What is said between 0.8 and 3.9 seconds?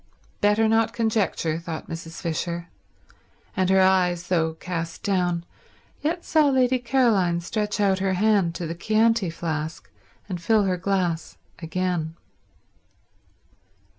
conjecture, thought Mrs. Fisher; and her